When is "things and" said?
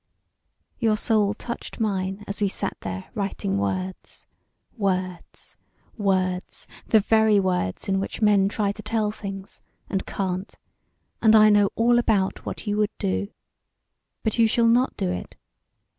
9.11-10.03